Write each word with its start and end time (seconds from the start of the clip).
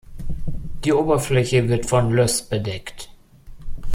Die 0.83 0.93
Oberfläche 0.93 1.69
wird 1.69 1.85
von 1.85 2.09
Löss 2.11 2.41
bedeckt. 2.41 3.11